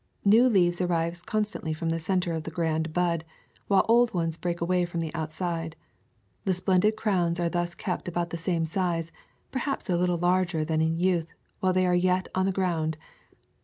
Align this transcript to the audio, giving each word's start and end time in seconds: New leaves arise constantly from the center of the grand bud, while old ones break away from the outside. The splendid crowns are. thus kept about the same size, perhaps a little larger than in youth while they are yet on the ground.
New 0.25 0.49
leaves 0.49 0.81
arise 0.81 1.21
constantly 1.21 1.75
from 1.75 1.89
the 1.89 1.99
center 1.99 2.33
of 2.33 2.41
the 2.41 2.49
grand 2.49 2.91
bud, 2.91 3.23
while 3.67 3.85
old 3.87 4.15
ones 4.15 4.35
break 4.35 4.59
away 4.59 4.83
from 4.83 4.99
the 4.99 5.13
outside. 5.13 5.75
The 6.43 6.55
splendid 6.55 6.95
crowns 6.95 7.39
are. 7.39 7.49
thus 7.49 7.75
kept 7.75 8.07
about 8.07 8.31
the 8.31 8.37
same 8.37 8.65
size, 8.65 9.11
perhaps 9.51 9.91
a 9.91 9.97
little 9.97 10.17
larger 10.17 10.65
than 10.65 10.81
in 10.81 10.97
youth 10.97 11.27
while 11.59 11.71
they 11.73 11.85
are 11.85 11.93
yet 11.93 12.27
on 12.33 12.47
the 12.47 12.51
ground. 12.51 12.97